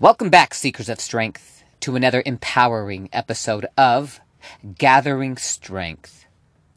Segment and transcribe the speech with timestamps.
[0.00, 4.18] Welcome back, Seekers of Strength, to another empowering episode of
[4.78, 6.24] Gathering Strength,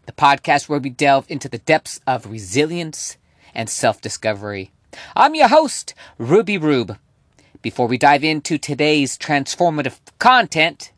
[0.05, 3.15] the podcast where we delve into the depths of resilience
[3.55, 4.73] and self discovery.
[5.15, 6.97] I'm your host, Ruby Rube.
[7.61, 10.91] Before we dive into today's transformative content,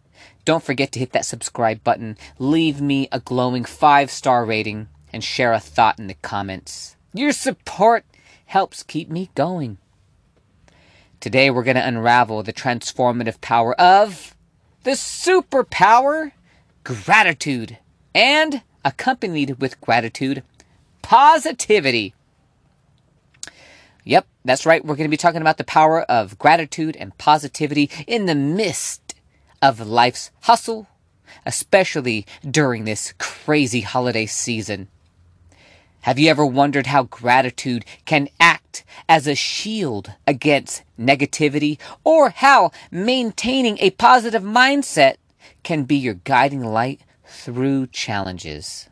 [0.45, 5.23] don't forget to hit that subscribe button, leave me a glowing five star rating, and
[5.23, 6.95] share a thought in the comments.
[7.13, 8.03] Your support
[8.47, 9.77] helps keep me going.
[11.19, 14.35] Today we're going to unravel the transformative power of
[14.83, 16.31] the superpower
[16.83, 17.77] gratitude
[18.13, 20.43] and accompanied with gratitude
[21.01, 22.13] positivity.
[24.03, 24.85] Yep, that's right.
[24.85, 29.15] We're going to be talking about the power of gratitude and positivity in the midst
[29.61, 30.87] of life's hustle,
[31.45, 34.89] especially during this crazy holiday season.
[36.05, 42.69] Have you ever wondered how gratitude can act as a shield against negativity or how
[42.91, 45.15] maintaining a positive mindset
[45.63, 48.87] can be your guiding light through challenges?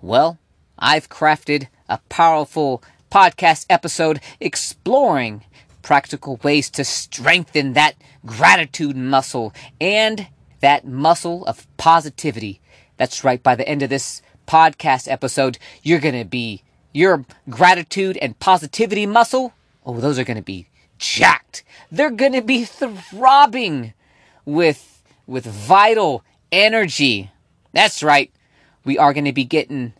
[0.00, 0.38] Well,
[0.78, 5.44] I've crafted a powerful podcast episode exploring
[5.82, 10.28] practical ways to strengthen that gratitude muscle and
[10.60, 12.62] that muscle of positivity.
[12.96, 16.62] That's right, by the end of this podcast episode, you're going to be
[16.92, 19.52] your gratitude and positivity muscle.
[19.84, 21.64] Oh, those are going to be jacked.
[21.90, 23.94] They're going to be throbbing
[24.44, 27.30] with with vital energy.
[27.72, 28.30] That's right.
[28.84, 29.94] We are going to be getting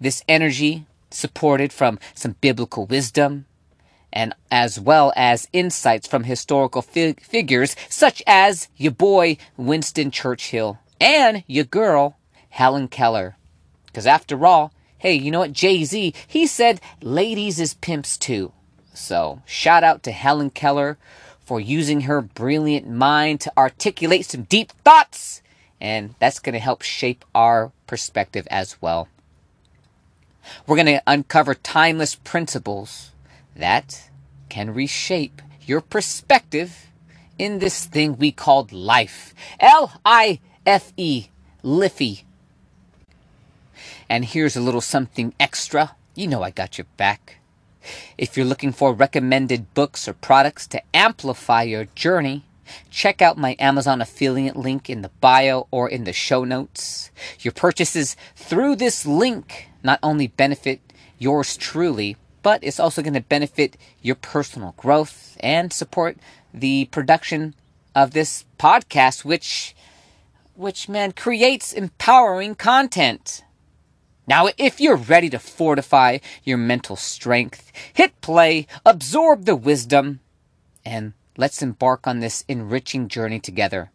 [0.00, 3.46] this energy supported from some biblical wisdom
[4.12, 10.78] and as well as insights from historical fig- figures such as your boy Winston Churchill
[11.00, 12.16] and your girl
[12.50, 13.36] Helen Keller.
[13.94, 15.52] Because after all, hey, you know what?
[15.52, 18.52] Jay Z, he said ladies is pimps too.
[18.92, 20.98] So shout out to Helen Keller
[21.46, 25.42] for using her brilliant mind to articulate some deep thoughts.
[25.80, 29.06] And that's going to help shape our perspective as well.
[30.66, 33.12] We're going to uncover timeless principles
[33.54, 34.10] that
[34.48, 36.86] can reshape your perspective
[37.38, 39.34] in this thing we called life.
[39.60, 41.28] L I F E,
[41.62, 42.24] Liffy.
[44.08, 45.96] And here's a little something extra.
[46.14, 47.38] You know I got your back.
[48.16, 52.44] If you're looking for recommended books or products to amplify your journey,
[52.90, 57.10] check out my Amazon affiliate link in the bio or in the show notes.
[57.40, 60.80] Your purchases through this link not only benefit
[61.18, 66.16] yours truly, but it's also going to benefit your personal growth and support
[66.52, 67.54] the production
[67.94, 69.74] of this podcast, which,
[70.54, 73.43] which man creates empowering content.
[74.26, 80.20] Now, if you're ready to fortify your mental strength, hit play, absorb the wisdom,
[80.82, 83.90] and let's embark on this enriching journey together.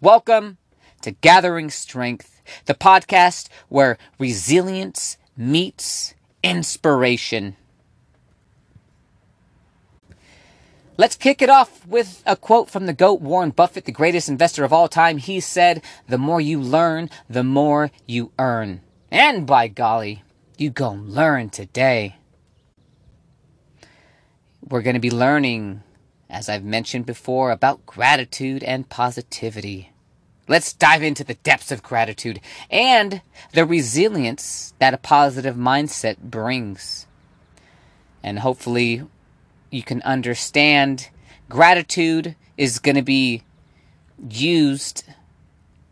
[0.00, 0.56] Welcome
[1.02, 7.56] to Gathering Strength, the podcast where resilience meets inspiration.
[10.96, 14.64] Let's kick it off with a quote from the GOAT Warren Buffett, the greatest investor
[14.64, 15.18] of all time.
[15.18, 18.80] He said, The more you learn, the more you earn.
[19.14, 20.24] And by golly,
[20.58, 22.16] you gon' learn today.
[24.60, 25.84] We're going to be learning,
[26.28, 29.92] as I've mentioned before, about gratitude and positivity.
[30.48, 33.22] Let's dive into the depths of gratitude and
[33.52, 37.06] the resilience that a positive mindset brings.
[38.20, 39.04] And hopefully,
[39.70, 41.10] you can understand
[41.48, 43.44] gratitude is going to be
[44.28, 45.04] used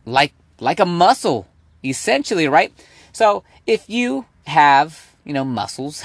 [0.05, 1.47] like like a muscle
[1.84, 2.72] essentially right
[3.12, 6.03] so if you have, you know, muscles,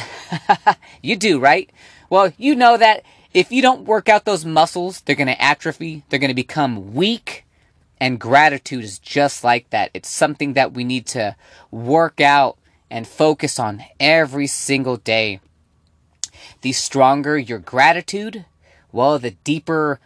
[1.01, 1.69] you do, right?
[2.09, 3.03] Well, you know that
[3.33, 6.93] if you don't work out those muscles, they're going to atrophy, they're going to become
[6.93, 7.45] weak.
[7.99, 9.89] And gratitude is just like that.
[9.93, 11.35] It's something that we need to
[11.71, 12.57] work out
[12.89, 15.39] and focus on every single day.
[16.61, 18.45] The stronger your gratitude,
[18.91, 19.99] well, the deeper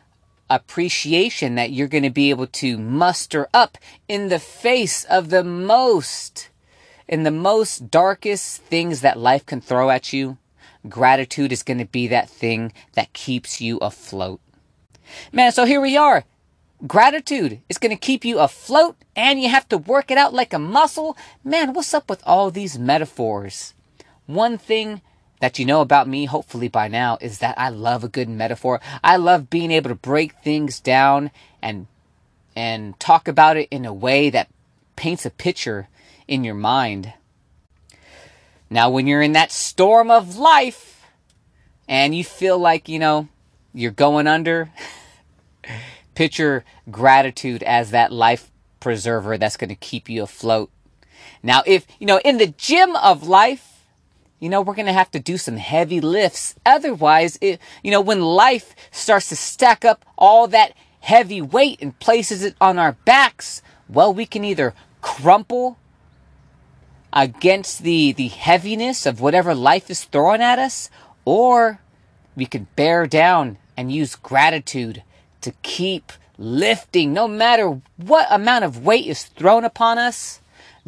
[0.50, 3.78] appreciation that you're going to be able to muster up
[4.08, 6.50] in the face of the most
[7.12, 10.38] in the most darkest things that life can throw at you,
[10.88, 14.40] gratitude is going to be that thing that keeps you afloat.
[15.34, 16.24] Man, so here we are.
[16.88, 20.54] Gratitude is going to keep you afloat and you have to work it out like
[20.54, 21.18] a muscle.
[21.44, 23.74] Man, what's up with all these metaphors?
[24.26, 25.02] One thing
[25.42, 28.80] that you know about me, hopefully by now, is that I love a good metaphor.
[29.04, 31.30] I love being able to break things down
[31.62, 31.88] and
[32.56, 34.50] and talk about it in a way that
[34.96, 35.88] paints a picture
[36.32, 37.14] in your mind.
[38.70, 41.06] Now, when you're in that storm of life
[41.90, 43.28] and you feel like, you know,
[43.74, 44.72] you're going under,
[46.16, 48.50] picture gratitude as that life
[48.80, 50.72] preserver that's going to keep you afloat.
[51.44, 53.84] Now, if, you know, in the gym of life,
[54.40, 56.56] you know, we're going to have to do some heavy lifts.
[56.66, 62.00] Otherwise, it, you know, when life starts to stack up all that heavy weight and
[62.00, 65.78] places it on our backs, well, we can either crumple
[67.14, 70.90] against the, the heaviness of whatever life is throwing at us,
[71.26, 71.80] or
[72.36, 75.04] we can bear down and use gratitude
[75.42, 80.40] to keep lifting no matter what amount of weight is thrown upon us.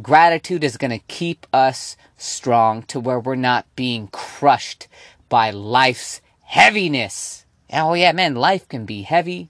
[0.01, 4.87] Gratitude is going to keep us strong to where we're not being crushed
[5.29, 7.45] by life's heaviness.
[7.71, 9.49] Oh, yeah, man, life can be heavy.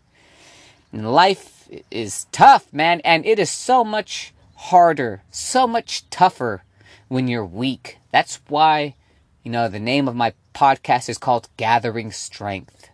[0.91, 6.63] And life is tough, man, and it is so much harder, so much tougher
[7.09, 7.97] when you're weak.
[8.11, 8.95] That's why,
[9.43, 12.89] you know, the name of my podcast is called Gathering Strength.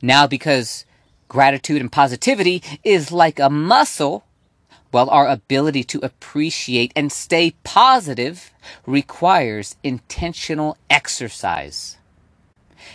[0.00, 0.86] Now, because
[1.28, 4.24] gratitude and positivity is like a muscle,
[4.90, 8.52] well, our ability to appreciate and stay positive
[8.86, 11.98] requires intentional exercise.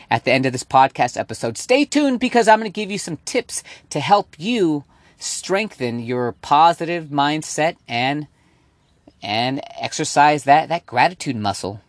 [0.10, 2.98] At the end of this podcast episode, stay tuned because I'm going to give you
[2.98, 4.86] some tips to help you
[5.22, 8.28] strengthen your positive mindset and
[9.24, 11.82] and exercise that, that gratitude muscle.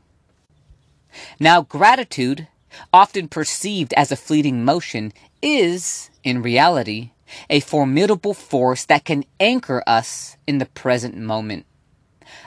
[1.40, 2.46] Now, gratitude,
[2.92, 7.12] often perceived as a fleeting motion, is, in reality,
[7.48, 11.64] a formidable force that can anchor us in the present moment.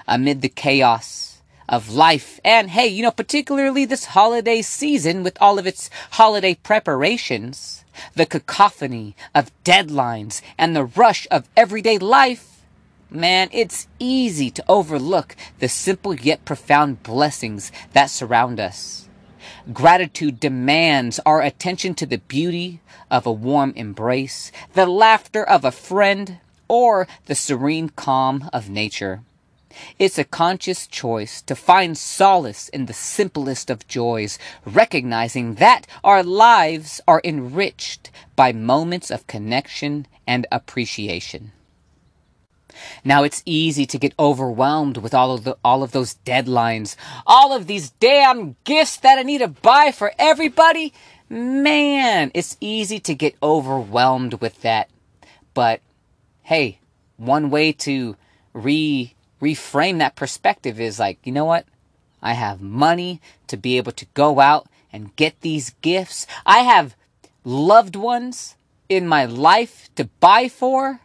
[0.07, 1.34] Amid the chaos
[1.67, 6.55] of life, and hey, you know, particularly this holiday season with all of its holiday
[6.55, 7.83] preparations,
[8.13, 12.61] the cacophony of deadlines, and the rush of everyday life,
[13.09, 19.07] man, it's easy to overlook the simple yet profound blessings that surround us.
[19.73, 25.71] Gratitude demands our attention to the beauty of a warm embrace, the laughter of a
[25.71, 29.21] friend, or the serene calm of nature.
[29.99, 36.23] It's a conscious choice to find solace in the simplest of joys, recognizing that our
[36.23, 41.51] lives are enriched by moments of connection and appreciation.
[43.03, 46.95] Now it's easy to get overwhelmed with all of the all of those deadlines,
[47.25, 50.93] all of these damn gifts that I need to buy for everybody.
[51.29, 54.89] Man, it's easy to get overwhelmed with that.
[55.53, 55.81] But
[56.43, 56.79] hey,
[57.17, 58.15] one way to
[58.53, 59.13] re
[59.45, 61.65] reframe that perspective is like, you know what?
[62.21, 66.25] I have money to be able to go out and get these gifts.
[66.45, 66.95] I have
[67.43, 68.55] loved ones
[68.89, 71.01] in my life to buy for.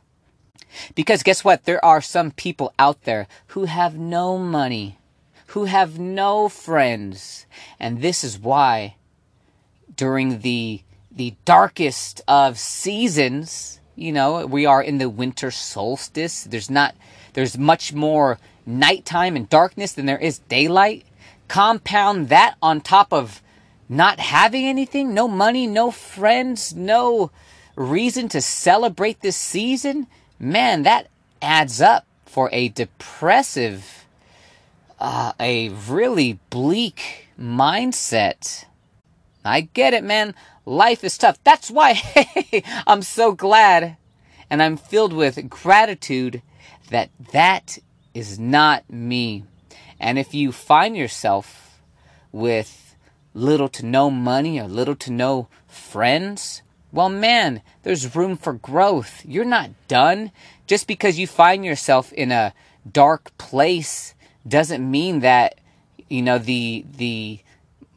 [0.95, 1.65] Because guess what?
[1.65, 4.97] There are some people out there who have no money,
[5.49, 7.47] who have no friends.
[7.79, 8.97] And this is why
[9.95, 10.83] during the
[11.13, 16.45] the darkest of seasons, you know, we are in the winter solstice.
[16.45, 16.95] There's not
[17.33, 21.05] there's much more nighttime and darkness than there is daylight.
[21.49, 23.43] Compound that on top of
[23.89, 27.31] not having anything, no money, no friends, no
[27.75, 30.07] reason to celebrate this season.
[30.39, 31.09] Man, that
[31.43, 34.05] adds up for a depressive,
[35.01, 38.65] uh, a really bleak mindset.
[39.45, 40.35] I get it, man.
[40.65, 41.43] Life is tough.
[41.43, 43.97] That's why hey, I'm so glad
[44.51, 46.43] and I'm filled with gratitude
[46.91, 47.79] that that
[48.15, 49.45] is not me.
[49.99, 51.81] And if you find yourself
[52.33, 52.97] with
[53.35, 59.25] little to no money or little to no friends, well, man, there's room for growth.
[59.25, 60.33] You're not done.
[60.67, 62.53] Just because you find yourself in a
[62.91, 64.15] dark place
[64.47, 65.59] doesn't mean that,
[66.09, 67.41] you know, the, the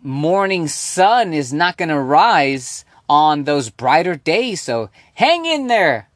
[0.04, 4.62] morning sun is not going to rise on those brighter days.
[4.62, 6.10] So hang in there.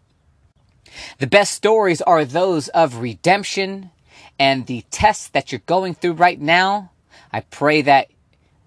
[1.20, 3.92] The best stories are those of redemption
[4.40, 6.92] and the tests that you're going through right now.
[7.32, 8.08] I pray that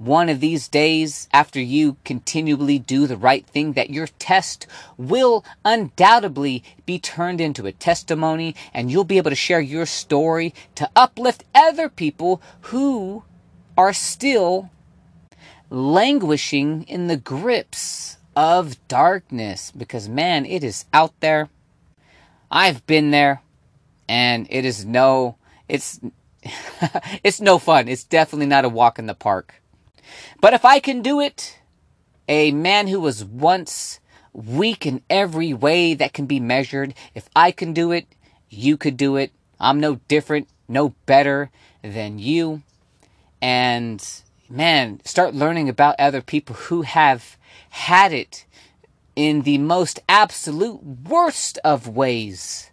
[0.00, 5.44] one of these days, after you continually do the right thing, that your test will
[5.62, 10.88] undoubtedly be turned into a testimony and you'll be able to share your story to
[10.96, 13.24] uplift other people who
[13.76, 14.70] are still
[15.68, 21.50] languishing in the grips of darkness because man, it is out there
[22.50, 23.42] I've been there
[24.08, 25.36] and it is no
[25.68, 26.00] it's
[27.22, 27.88] it's no fun.
[27.88, 29.62] It's definitely not a walk in the park.
[30.40, 31.58] But if I can do it,
[32.28, 34.00] a man who was once
[34.32, 38.06] weak in every way that can be measured, if I can do it,
[38.48, 39.32] you could do it.
[39.58, 41.50] I'm no different, no better
[41.82, 42.62] than you.
[43.42, 44.04] And
[44.48, 47.36] man, start learning about other people who have
[47.70, 48.46] had it
[49.20, 52.70] in the most absolute worst of ways.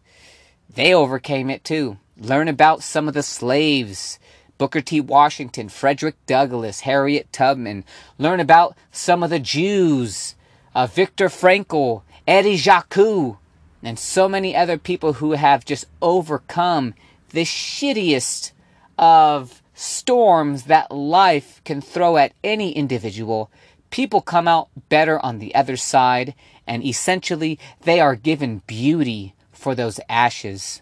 [0.73, 1.97] They overcame it too.
[2.17, 4.17] Learn about some of the slaves
[4.57, 5.01] Booker T.
[5.01, 7.83] Washington, Frederick Douglass, Harriet Tubman.
[8.17, 10.35] Learn about some of the Jews,
[10.73, 13.37] uh, Viktor Frankl, Eddie Jaku,
[13.83, 16.93] and so many other people who have just overcome
[17.31, 18.53] the shittiest
[18.97, 23.51] of storms that life can throw at any individual.
[23.89, 26.33] People come out better on the other side,
[26.65, 30.81] and essentially they are given beauty for those ashes.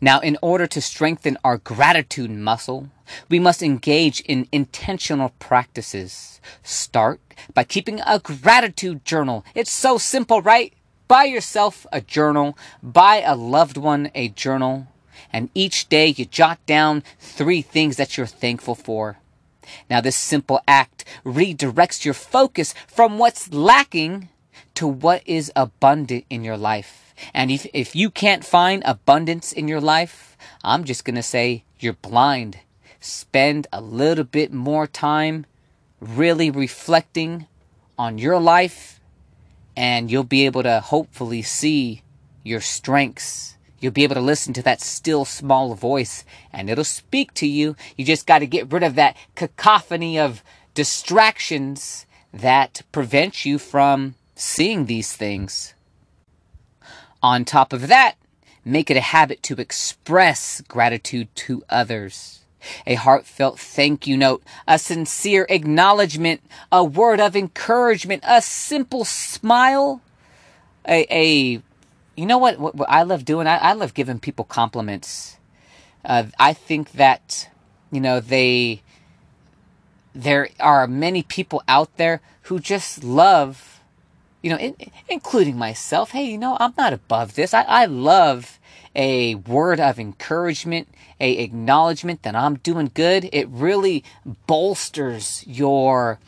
[0.00, 2.90] Now, in order to strengthen our gratitude muscle,
[3.28, 6.40] we must engage in intentional practices.
[6.62, 7.20] Start
[7.54, 9.44] by keeping a gratitude journal.
[9.54, 10.72] It's so simple, right?
[11.08, 14.88] Buy yourself a journal, buy a loved one a journal,
[15.32, 19.18] and each day you jot down three things that you're thankful for.
[19.88, 24.28] Now, this simple act redirects your focus from what's lacking
[24.74, 27.14] to what is abundant in your life.
[27.32, 31.64] And if, if you can't find abundance in your life, I'm just going to say
[31.78, 32.58] you're blind.
[33.00, 35.46] Spend a little bit more time
[36.00, 37.46] really reflecting
[37.98, 39.00] on your life,
[39.76, 42.02] and you'll be able to hopefully see
[42.42, 43.56] your strengths.
[43.80, 47.76] You'll be able to listen to that still small voice, and it'll speak to you.
[47.96, 50.42] You just got to get rid of that cacophony of
[50.74, 55.74] distractions that prevent you from seeing these things.
[57.22, 58.16] On top of that,
[58.64, 62.40] make it a habit to express gratitude to others.
[62.86, 66.40] A heartfelt thank you note, a sincere acknowledgement,
[66.72, 70.00] a word of encouragement, a simple smile,
[70.88, 71.62] a, a
[72.16, 73.46] you know what, what, what I love doing?
[73.46, 75.38] I, I, love giving people compliments.
[76.04, 77.48] Uh, I think that,
[77.90, 78.82] you know, they,
[80.14, 83.74] there are many people out there who just love
[84.44, 84.76] you know, in,
[85.08, 87.54] including myself, hey, you know, I'm not above this.
[87.54, 88.60] I, I love
[88.94, 90.86] a word of encouragement,
[91.18, 93.26] a acknowledgement that I'm doing good.
[93.32, 94.04] It really
[94.46, 96.18] bolsters your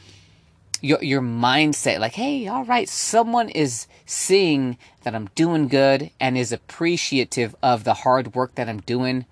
[0.83, 2.01] your your mindset.
[2.01, 7.85] Like, hey, all right, someone is seeing that I'm doing good and is appreciative of
[7.85, 9.27] the hard work that I'm doing,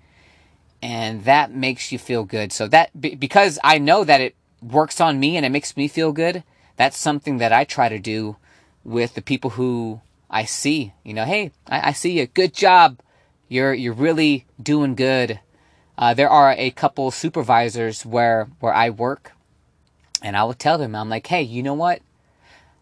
[0.81, 2.51] and that makes you feel good.
[2.51, 6.11] So that because I know that it works on me and it makes me feel
[6.11, 6.43] good.
[6.77, 8.37] That's something that I try to do
[8.83, 10.93] with the people who I see.
[11.03, 12.27] You know, hey, I, I see you.
[12.27, 12.99] Good job.
[13.47, 15.39] You're you're really doing good.
[15.97, 19.31] Uh, there are a couple supervisors where where I work,
[20.25, 22.01] and I will tell them, I'm like, hey, you know what?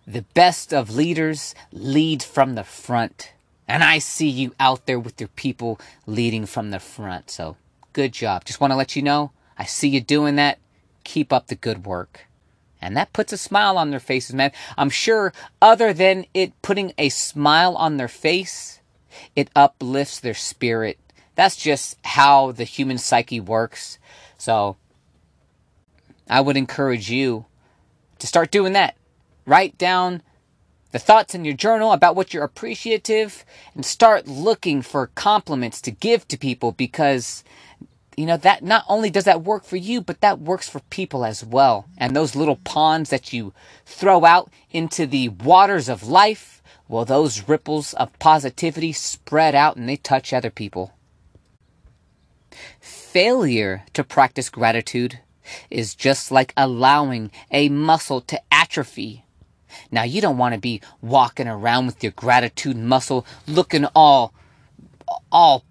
[0.07, 3.33] The best of leaders lead from the front.
[3.67, 7.29] And I see you out there with your people leading from the front.
[7.29, 7.57] So
[7.91, 8.45] good job.
[8.45, 10.57] Just want to let you know, I see you doing that.
[11.03, 12.27] Keep up the good work.
[12.81, 14.53] And that puts a smile on their faces, man.
[14.77, 18.79] I'm sure, other than it putting a smile on their face,
[19.35, 20.97] it uplifts their spirit.
[21.35, 24.00] That's just how the human psyche works.
[24.38, 24.77] So,
[26.30, 27.46] I would encourage you
[28.20, 28.96] to start doing that.
[29.46, 30.22] Write down
[30.94, 33.44] the thoughts in your journal about what you're appreciative
[33.75, 37.44] and start looking for compliments to give to people because
[38.15, 41.25] you know that not only does that work for you but that works for people
[41.25, 43.53] as well and those little ponds that you
[43.88, 49.89] throw out into the waters of life well those ripples of positivity spread out and
[49.89, 50.94] they touch other people
[52.80, 55.20] failure to practice gratitude
[55.69, 59.23] is just like allowing a muscle to atrophy
[59.91, 64.33] now you don't want to be walking around with your gratitude muscle looking all
[65.31, 65.63] all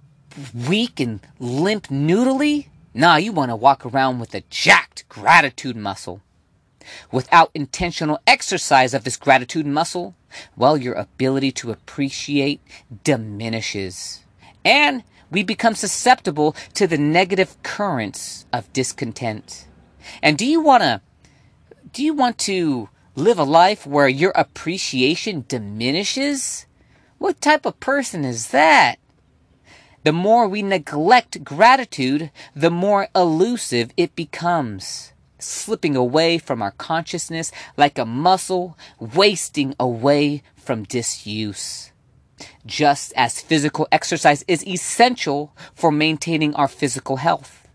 [0.55, 2.67] weak and limp noodly?
[2.95, 6.21] Nah, you want to walk around with a jacked gratitude muscle.
[7.11, 10.15] Without intentional exercise of this gratitude muscle,
[10.57, 12.61] well, your ability to appreciate
[13.05, 14.25] diminishes.
[14.65, 19.67] And we become susceptible to the negative currents of discontent.
[20.23, 21.01] And do you want to
[21.93, 26.67] do you want to live a life where your appreciation diminishes?
[27.19, 28.97] What type of person is that?
[30.05, 37.53] The more we neglect gratitude, the more elusive it becomes, slipping away from our consciousness
[37.77, 41.92] like a muscle, wasting away from disuse.
[42.65, 47.67] Just as physical exercise is essential for maintaining our physical health,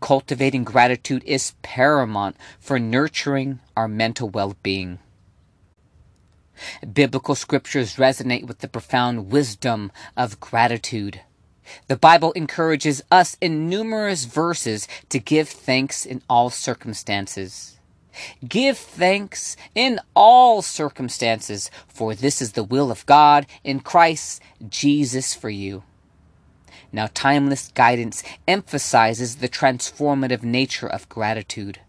[0.00, 5.00] cultivating gratitude is paramount for nurturing our mental well being.
[6.90, 11.20] Biblical scriptures resonate with the profound wisdom of gratitude.
[11.88, 17.75] The Bible encourages us in numerous verses to give thanks in all circumstances.
[18.46, 25.34] Give thanks in all circumstances, for this is the will of God in Christ Jesus
[25.34, 25.82] for you.
[26.92, 31.80] Now, timeless guidance emphasizes the transformative nature of gratitude,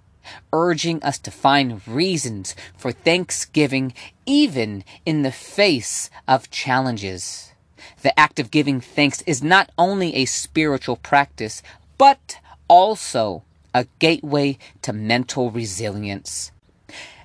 [0.51, 3.93] urging us to find reasons for thanksgiving
[4.25, 7.53] even in the face of challenges.
[8.01, 11.63] The act of giving thanks is not only a spiritual practice,
[11.97, 13.43] but also
[13.73, 16.51] a gateway to mental resilience.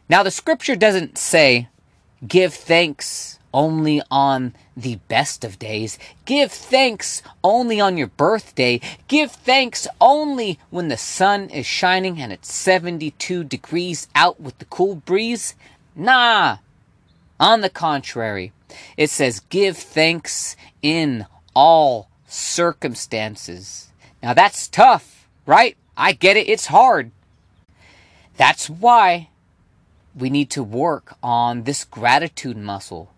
[0.08, 1.68] Now, the scripture doesn't say,
[2.26, 5.98] give thanks only on the best of days.
[6.24, 8.80] Give thanks only on your birthday.
[9.08, 14.64] Give thanks only when the sun is shining and it's 72 degrees out with the
[14.66, 15.54] cool breeze.
[15.94, 16.58] Nah.
[17.38, 18.52] On the contrary,
[18.96, 23.90] it says, give thanks in all circumstances.
[24.22, 25.76] Now that's tough, right?
[26.02, 26.48] I get it.
[26.48, 27.12] It's hard.
[28.36, 29.28] That's why
[30.16, 33.12] we need to work on this gratitude muscle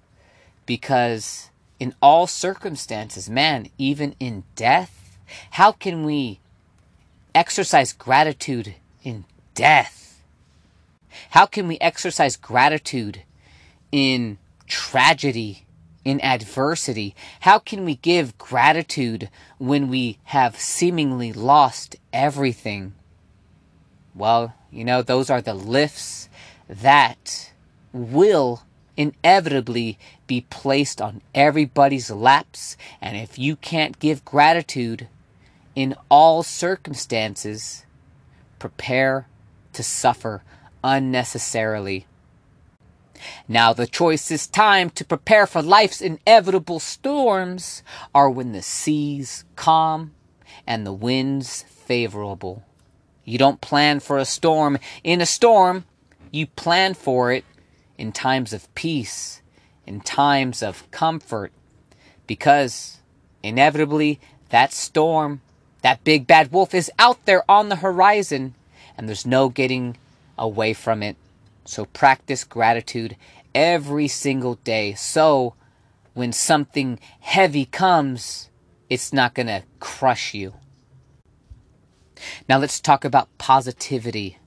[0.67, 1.49] because
[1.81, 5.17] in all circumstances, man, even in death,
[5.53, 6.41] how can we
[7.35, 9.25] exercise gratitude in
[9.55, 10.21] death?
[11.31, 13.23] How can we exercise gratitude
[13.93, 14.37] in
[14.67, 15.65] tragedy,
[16.05, 17.15] in adversity?
[17.41, 22.95] How can we give gratitude when we have seemingly lost everything?
[24.15, 26.31] Well, you know, those are the lifts
[26.69, 27.53] that
[27.93, 28.63] will
[28.97, 32.77] inevitably be placed on everybody's laps.
[33.01, 35.09] And if you can't give gratitude
[35.75, 37.85] in all circumstances,
[38.59, 39.27] prepare
[39.73, 40.43] to suffer
[40.83, 42.07] unnecessarily.
[43.49, 47.83] Now, the choicest time to prepare for life's inevitable storms
[48.15, 50.13] are when the seas calm
[50.67, 52.63] and the winds favorable.
[53.25, 55.85] You don't plan for a storm in a storm,
[56.31, 57.45] you plan for it
[57.97, 59.41] in times of peace,
[59.87, 61.53] in times of comfort,
[62.27, 62.99] because
[63.43, 65.41] inevitably that storm,
[65.83, 68.55] that big bad wolf is out there on the horizon,
[68.97, 69.97] and there's no getting
[70.39, 71.17] away from it.
[71.65, 73.17] So practice gratitude
[73.55, 74.95] every single day.
[74.95, 75.55] So
[76.13, 78.51] when something heavy comes,
[78.91, 80.55] it's not going to crush you.
[82.49, 84.39] Now let's talk about positivity,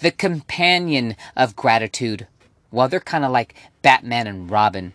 [0.00, 2.26] the companion of gratitude.
[2.72, 4.92] Well, they're kind of like Batman and Robin.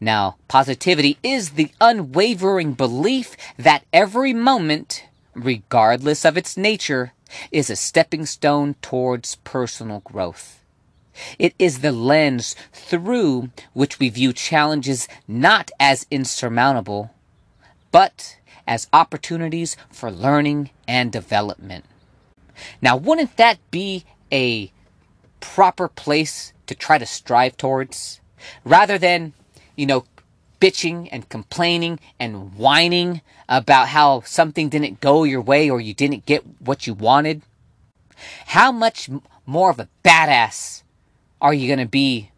[0.00, 5.04] Now, positivity is the unwavering belief that every moment,
[5.34, 7.12] regardless of its nature,
[7.52, 10.60] is a stepping stone towards personal growth.
[11.38, 17.10] It is the lens through which we view challenges not as insurmountable,
[17.92, 18.36] but
[18.70, 21.84] as opportunities for learning and development.
[22.80, 24.70] Now, wouldn't that be a
[25.40, 28.20] proper place to try to strive towards
[28.64, 29.32] rather than,
[29.74, 30.04] you know,
[30.60, 36.24] bitching and complaining and whining about how something didn't go your way or you didn't
[36.24, 37.42] get what you wanted?
[38.46, 39.10] How much
[39.46, 40.84] more of a badass
[41.40, 42.30] are you going to be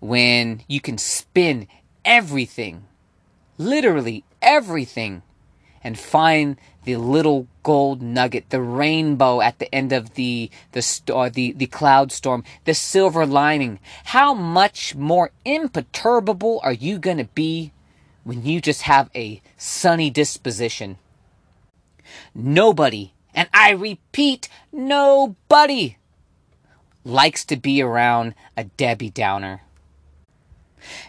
[0.00, 1.68] when you can spin
[2.02, 2.84] everything,
[3.58, 5.20] literally everything,
[5.86, 11.26] and find the little gold nugget, the rainbow at the end of the the star,
[11.26, 13.78] uh, the the cloud storm, the silver lining.
[14.06, 17.70] How much more imperturbable are you going to be
[18.24, 20.98] when you just have a sunny disposition?
[22.34, 25.98] Nobody, and I repeat, nobody
[27.04, 29.62] likes to be around a Debbie Downer.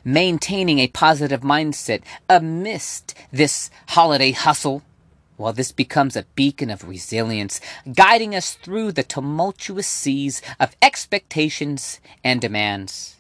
[0.03, 4.83] Maintaining a positive mindset amidst this holiday hustle,
[5.37, 7.61] well, this becomes a beacon of resilience,
[7.93, 13.17] guiding us through the tumultuous seas of expectations and demands.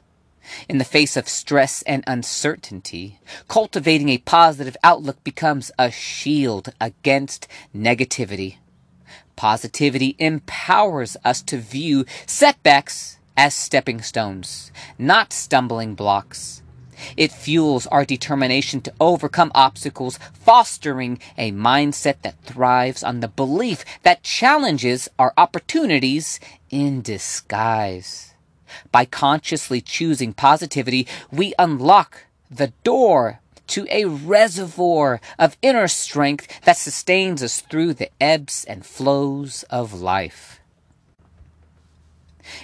[0.67, 7.47] In the face of stress and uncertainty, cultivating a positive outlook becomes a shield against
[7.75, 8.57] negativity.
[9.35, 16.63] Positivity empowers us to view setbacks as stepping stones, not stumbling blocks.
[17.15, 23.85] It fuels our determination to overcome obstacles, fostering a mindset that thrives on the belief
[24.01, 26.39] that challenges are opportunities
[26.71, 28.33] in disguise.
[28.91, 36.77] By consciously choosing positivity, we unlock the door to a reservoir of inner strength that
[36.77, 40.56] sustains us through the ebbs and flows of life.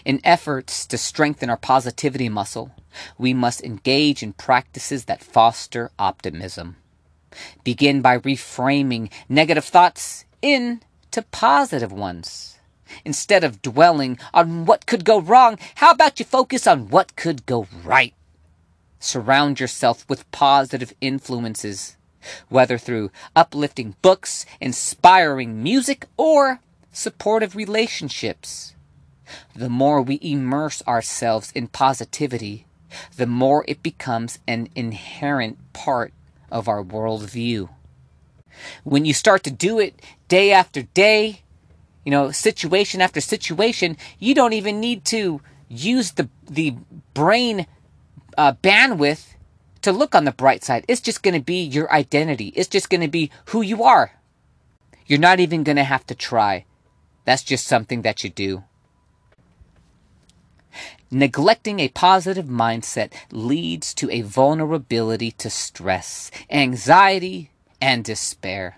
[0.05, 2.71] In efforts to strengthen our positivity muscle,
[3.17, 6.77] we must engage in practices that foster optimism.
[7.63, 12.59] Begin by reframing negative thoughts into positive ones.
[13.05, 17.45] Instead of dwelling on what could go wrong, how about you focus on what could
[17.45, 18.13] go right?
[18.99, 21.97] Surround yourself with positive influences,
[22.49, 26.59] whether through uplifting books, inspiring music, or
[26.91, 28.75] supportive relationships.
[29.55, 32.65] The more we immerse ourselves in positivity,
[33.15, 36.13] the more it becomes an inherent part
[36.51, 37.69] of our worldview.
[38.83, 41.41] When you start to do it day after day,
[42.05, 46.75] you know, situation after situation, you don't even need to use the the
[47.13, 47.65] brain
[48.37, 49.33] uh, bandwidth
[49.81, 50.85] to look on the bright side.
[50.87, 52.53] It's just going to be your identity.
[52.55, 54.11] It's just going to be who you are.
[55.07, 56.65] You're not even going to have to try.
[57.25, 58.63] That's just something that you do.
[61.13, 68.77] Neglecting a positive mindset leads to a vulnerability to stress, anxiety, and despair.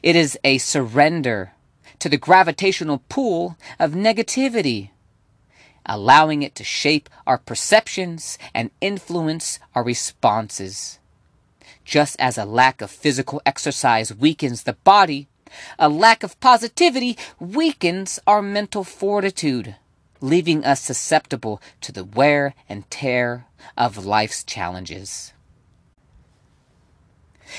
[0.00, 1.54] It is a surrender
[1.98, 4.90] to the gravitational pull of negativity,
[5.84, 11.00] allowing it to shape our perceptions and influence our responses.
[11.84, 15.26] Just as a lack of physical exercise weakens the body,
[15.80, 19.74] a lack of positivity weakens our mental fortitude
[20.26, 25.32] leaving us susceptible to the wear and tear of life's challenges.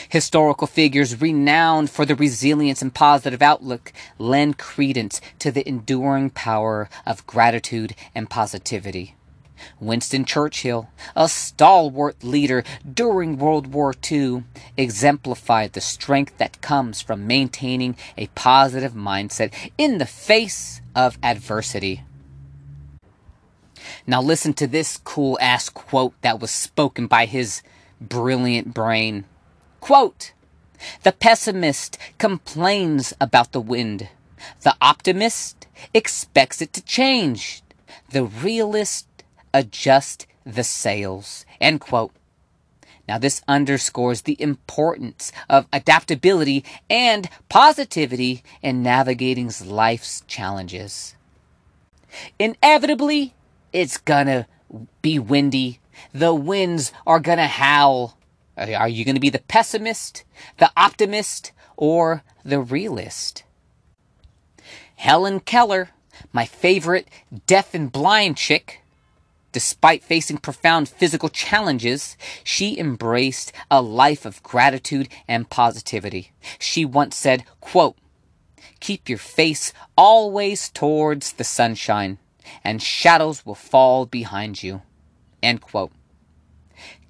[0.09, 6.89] Historical figures renowned for their resilience and positive outlook lend credence to the enduring power
[7.05, 9.15] of gratitude and positivity.
[9.79, 14.43] Winston Churchill, a stalwart leader during World War II,
[14.75, 22.03] exemplified the strength that comes from maintaining a positive mindset in the face of adversity.
[24.09, 27.61] Now listen to this cool ass quote that was spoken by his
[27.99, 29.25] brilliant brain.
[29.81, 30.31] Quote,
[31.03, 34.07] the pessimist complains about the wind.
[34.61, 37.61] The optimist expects it to change.
[38.09, 39.07] The realist
[39.53, 41.45] adjusts the sails.
[41.59, 42.13] End quote.
[43.09, 51.15] Now, this underscores the importance of adaptability and positivity in navigating life's challenges.
[52.37, 53.33] Inevitably,
[53.73, 54.47] it's gonna
[55.01, 55.79] be windy.
[56.13, 58.17] The winds are gonna howl.
[58.57, 60.23] Are you gonna be the pessimist,
[60.57, 63.43] the optimist, or the realist?
[64.95, 65.89] Helen Keller,
[66.33, 67.07] my favorite
[67.45, 68.81] deaf and blind chick,
[69.51, 76.31] despite facing profound physical challenges, she embraced a life of gratitude and positivity.
[76.57, 77.95] She once said, quote,
[78.79, 82.17] Keep your face always towards the sunshine
[82.63, 84.81] and shadows will fall behind you.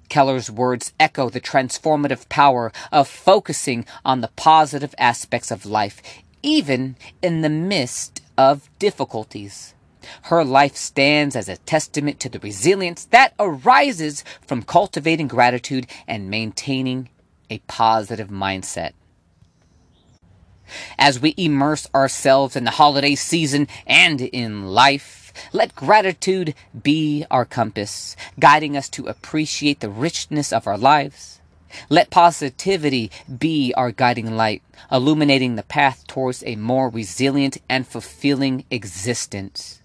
[0.08, 6.02] Keller's words echo the transformative power of focusing on the positive aspects of life,
[6.42, 9.74] even in the midst of difficulties.
[10.22, 16.30] Her life stands as a testament to the resilience that arises from cultivating gratitude and
[16.30, 17.10] maintaining
[17.50, 18.92] a positive mindset.
[20.98, 27.44] As we immerse ourselves in the holiday season and in life, let gratitude be our
[27.44, 31.40] compass, guiding us to appreciate the richness of our lives.
[31.88, 38.64] Let positivity be our guiding light, illuminating the path towards a more resilient and fulfilling
[38.70, 39.80] existence.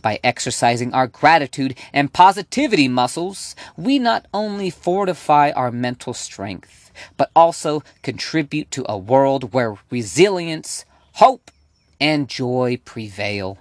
[0.00, 7.30] By exercising our gratitude and positivity muscles, we not only fortify our mental strength, but
[7.36, 11.50] also contribute to a world where resilience, hope,
[12.00, 13.58] and joy prevail.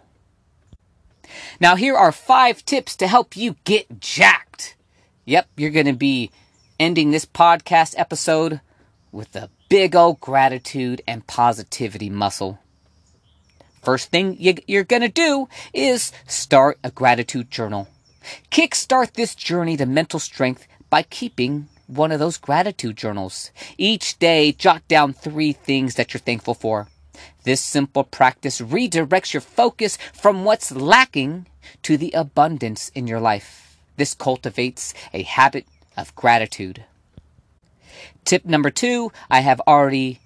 [1.59, 4.75] Now, here are five tips to help you get jacked.
[5.25, 6.31] Yep, you're going to be
[6.79, 8.61] ending this podcast episode
[9.11, 12.59] with a big old gratitude and positivity muscle.
[13.81, 17.87] First thing you're going to do is start a gratitude journal.
[18.51, 23.51] Kickstart this journey to mental strength by keeping one of those gratitude journals.
[23.77, 26.87] Each day, jot down three things that you're thankful for.
[27.45, 31.45] This simple practice redirects your focus from what's lacking
[31.83, 33.77] to the abundance in your life.
[33.97, 36.85] This cultivates a habit of gratitude.
[38.25, 40.19] Tip number two, I have already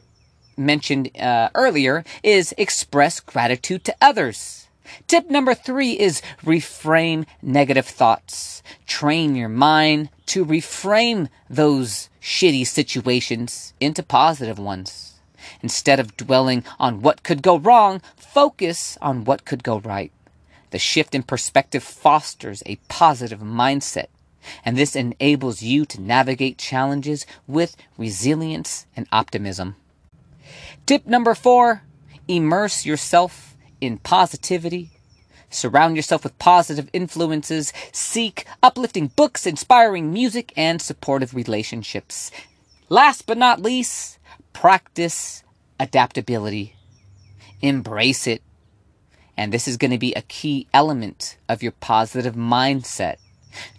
[0.55, 4.69] mentioned uh, earlier, is express gratitude to others.
[5.08, 8.63] Tip number three is reframe negative thoughts.
[8.88, 15.18] Train your mind to reframe those shitty situations into positive ones.
[15.61, 20.11] Instead of dwelling on what could go wrong, focus on what could go right.
[20.71, 24.07] The shift in perspective fosters a positive mindset,
[24.63, 29.75] And this enables you to navigate challenges with resilience and optimism.
[30.85, 31.83] Tip number four
[32.27, 34.91] immerse yourself in positivity.
[35.49, 37.73] Surround yourself with positive influences.
[37.91, 42.29] Seek uplifting books, inspiring music, and supportive relationships.
[42.87, 44.19] Last but not least,
[44.53, 45.43] practice
[45.79, 46.75] adaptability.
[47.61, 48.41] Embrace it.
[49.37, 53.17] And this is going to be a key element of your positive mindset.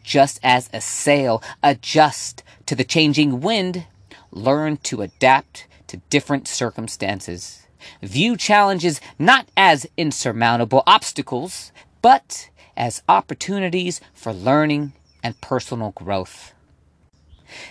[0.03, 3.87] Just as a sail adjusts to the changing wind,
[4.31, 7.67] learn to adapt to different circumstances.
[8.03, 16.53] View challenges not as insurmountable obstacles, but as opportunities for learning and personal growth.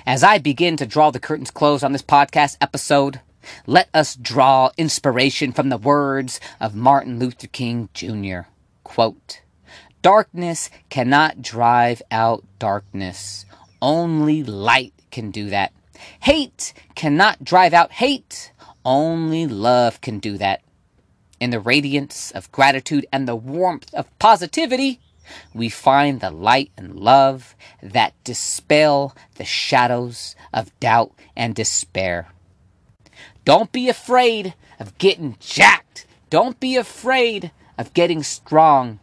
[0.05, 3.21] As I begin to draw the curtains close on this podcast episode,
[3.65, 8.41] let us draw inspiration from the words of Martin Luther King Jr.
[8.83, 9.41] Quote,
[10.01, 13.45] Darkness cannot drive out darkness.
[13.81, 15.73] Only light can do that.
[16.21, 18.51] Hate cannot drive out hate.
[18.85, 20.61] Only love can do that.
[21.39, 24.99] In the radiance of gratitude and the warmth of positivity,
[25.53, 32.29] we find the light and love that dispel the shadows of doubt and despair.
[33.49, 36.05] Don't be afraid of getting jacked.
[36.29, 38.99] Don't be afraid of getting strong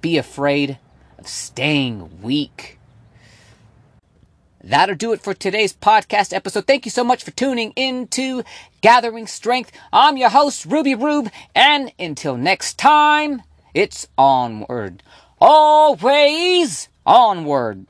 [0.00, 0.78] be afraid
[1.18, 2.78] of staying weak.
[4.62, 6.66] That'll do it for today's podcast episode.
[6.66, 8.42] Thank you so much for tuning in to
[8.80, 9.72] Gathering Strength.
[9.92, 13.42] I'm your host, Ruby Rube, and until next time,
[13.74, 15.02] it's onward.
[15.38, 17.86] Always onward.